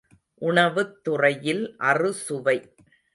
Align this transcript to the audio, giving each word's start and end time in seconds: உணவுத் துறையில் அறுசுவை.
உணவுத் 0.41 1.03
துறையில் 1.03 1.75
அறுசுவை. 1.77 2.57